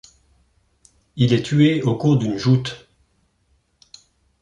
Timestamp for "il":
1.15-1.31